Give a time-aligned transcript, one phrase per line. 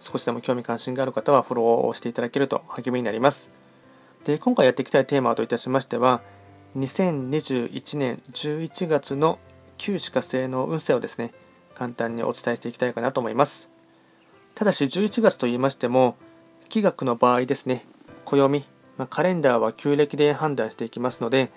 [0.00, 3.50] 少しでも興味関心がある方はフォローをしていただけると励みになります。
[4.24, 6.20] で今回やっていきたいテーマといたしましては
[6.76, 9.38] 2021年11月の
[9.78, 11.32] 旧歯科星の運勢をですね
[11.74, 13.70] 簡単にお伝えしていきたいかなと思います
[14.54, 16.16] ただし11月と言いましても
[16.68, 17.86] 気学の場合ですね
[18.24, 18.64] 暦、
[18.98, 21.50] まあ、カレンダーは旧暦で判断していきますので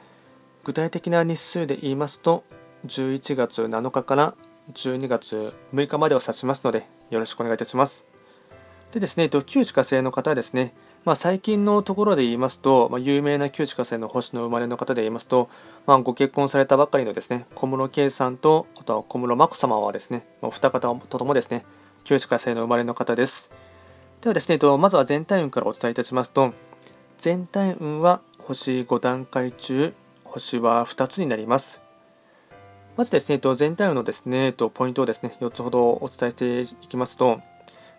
[0.64, 2.46] 具体的な日数で言いますと
[2.86, 4.36] 11月7日から
[4.73, 8.06] 12月6日までを指しますのでよろしくお願いいたします
[8.94, 10.73] でですね旧歯科星の方はですね。
[11.04, 15.50] まあ、最近のところで言いますと、まあ、有名な旧歯科生の星の生まれの方で言いますと、
[15.86, 21.66] まあ、ご結婚されたばかりのですね小室圭さんとあとは小室眞子さまはですねお二方とともですね
[22.06, 23.50] 旧歯科生の生まれの方です。
[24.22, 26.54] ではですねまずは全体運からお伝えいたしますと
[27.17, 31.82] 全体運は星5段階中星は2つになります。
[32.95, 37.42] まずですね全体運のですねポイントをですね4つほどお伝えしていきますと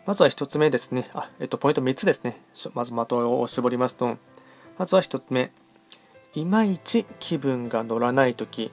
[0.06, 1.08] まずは1つ目ですね。
[1.14, 2.40] あ、えっと、ポイント3つですね。
[2.74, 4.18] まず的を絞りますと、
[4.78, 5.50] まずは1つ目。
[6.34, 8.70] いまいち気分が乗らないとき、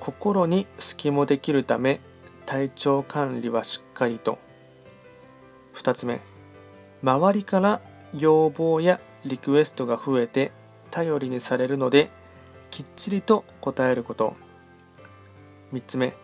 [0.00, 2.00] 心に隙もできるため、
[2.46, 4.38] 体調管理はしっかりと。
[5.74, 6.20] 2つ目。
[7.02, 7.80] 周りから
[8.12, 10.52] 要望やリクエストが増えて
[10.90, 12.10] 頼りにされるので、
[12.70, 14.34] きっちりと答えること。
[15.72, 16.14] 3つ目。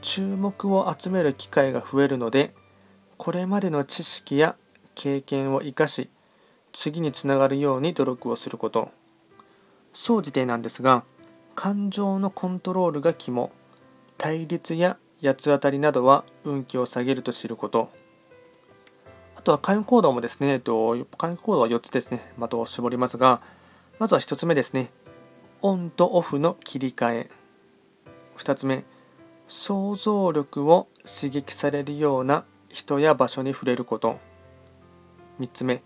[0.00, 2.54] 注目を集める機会が増えるので、
[3.18, 4.54] これまでの知識や
[4.94, 6.08] 経験を生かし
[6.72, 8.90] 次につながるように努力をすること。
[9.92, 11.02] 総じてなんですが
[11.56, 13.50] 感情のコントロールが肝。
[14.16, 17.90] 対立や八つ当たりなどは運気を下げると知ること。
[19.36, 22.32] あとは開運行動もですね、えっと、開運行動は4つですね。
[22.38, 23.40] 的を絞りますが
[23.98, 24.90] まずは1つ目ですね。
[25.62, 27.30] オンとオフの切り替え。
[28.36, 28.84] 2つ目
[29.48, 34.18] 想像力を刺激されるような人や場所に触れること。
[35.40, 35.82] 3つ目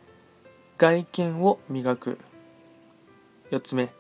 [0.79, 2.19] 外見を磨く。
[3.51, 3.91] 4つ目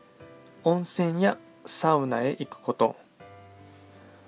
[0.65, 2.97] 温泉やサウナへ行くこと。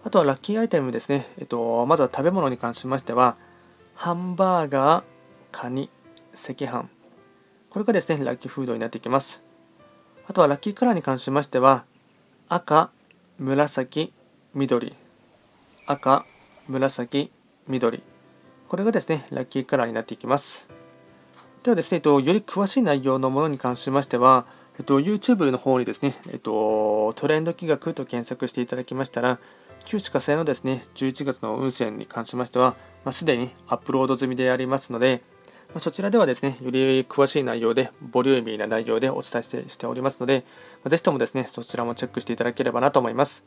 [0.04, 3.36] あとはラッキーアイテムですね、えっと、まずは食べ物に関しましては
[3.94, 5.04] ハンバーガー
[5.50, 5.88] カニ
[6.34, 6.88] 赤飯。
[7.70, 9.42] これがですねラッキーフードになってきます。
[10.28, 11.84] あとはラッキーカラーに関しましては
[12.48, 12.90] 赤
[13.38, 14.12] 紫
[14.54, 14.94] 緑。
[15.86, 16.26] 赤
[16.68, 17.32] 紫
[17.66, 18.02] 緑。
[18.74, 20.66] これがですね、ラッキーカラーになっていきます。
[21.62, 24.46] ではですね、えっと、より詳しい内容のものに関しましては、
[24.80, 29.38] えっと、YouTube の方にですね、えっと、トレンド企画と検索していただきましたら、
[29.84, 32.74] 旧歯科生のですね、11月の運勢に関しましては、
[33.04, 35.22] まあ、すでにアップロード済みでありますので、
[35.68, 40.42] まあ、そちらではですね、より詳しい内容で、ボリューミーな内容でお伝えしてしておりますので、
[40.82, 43.44] まあ、ぜひともですね、そちらもチェックしていただければなと思います。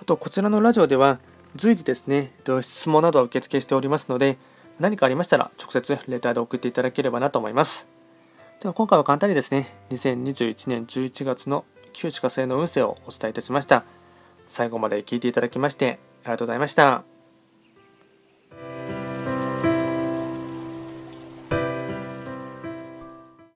[0.00, 1.18] あと、こちらのラジオでは、
[1.56, 4.38] 随時ですね、質問などを受付しておりますので、
[4.78, 7.88] 何かありましたら直接レターで送っていただければなと思います。
[8.60, 13.84] では今回は簡単にですね、2021年11月の旧地下星の運勢をお伝えいたしました。
[14.46, 17.15] 最後まで聞いていただきましてありがとうございました。